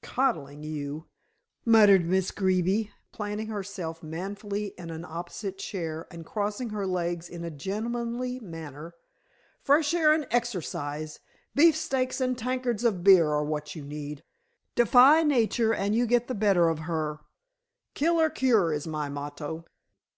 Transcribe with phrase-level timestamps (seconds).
[0.00, 1.08] "Coddling you,"
[1.66, 7.44] muttered Miss Greeby, planting herself manfully in an opposite chair and crossing her legs in
[7.44, 8.94] a gentlemanly manner.
[9.60, 11.20] "Fresh air and exercise,
[11.54, 14.24] beefsteaks and tankards of beer are what you need.
[14.76, 17.20] Defy Nature and you get the better of her.
[17.92, 19.66] Kill or cure is my motto."